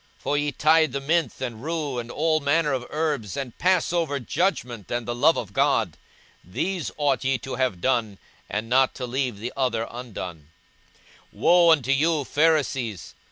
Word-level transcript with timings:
for 0.17 0.35
ye 0.35 0.51
tithe 0.51 0.95
mint 1.05 1.39
and 1.41 1.63
rue 1.63 1.99
and 1.99 2.09
all 2.09 2.39
manner 2.39 2.73
of 2.73 2.87
herbs, 2.89 3.37
and 3.37 3.59
pass 3.59 3.93
over 3.93 4.19
judgment 4.19 4.89
and 4.89 5.07
the 5.07 5.13
love 5.13 5.37
of 5.37 5.53
God: 5.53 5.95
these 6.43 6.89
ought 6.97 7.23
ye 7.23 7.37
to 7.37 7.53
have 7.53 7.79
done, 7.81 8.17
and 8.49 8.67
not 8.67 8.95
to 8.95 9.05
leave 9.05 9.37
the 9.37 9.53
other 9.55 9.87
undone. 9.91 10.47
42:011:043 11.31 11.39
Woe 11.39 11.69
unto 11.69 11.91
you, 11.91 12.23
Pharisees! 12.23 13.13